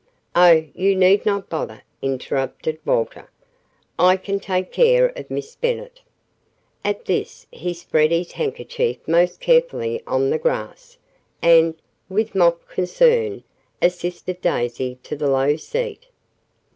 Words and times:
"Oh, 0.35 0.65
you 0.73 0.95
need 0.95 1.27
not 1.27 1.47
bother," 1.47 1.83
interrupted 2.01 2.79
Walter. 2.85 3.29
"I 3.99 4.17
can 4.17 4.39
take 4.39 4.71
care 4.71 5.09
of 5.15 5.29
Miss 5.29 5.55
Bennet." 5.55 6.01
At 6.83 7.05
this 7.05 7.45
he 7.51 7.75
spread 7.75 8.09
his 8.09 8.31
handkerchief 8.31 8.97
most 9.07 9.39
carefully 9.39 10.01
on 10.07 10.31
the 10.31 10.39
grass, 10.39 10.97
and, 11.39 11.75
with 12.09 12.33
mock 12.33 12.67
concern, 12.67 13.43
assisted 13.79 14.41
Daisy 14.41 14.97
to 15.03 15.15
the 15.15 15.29
low 15.29 15.55
seat. 15.55 16.07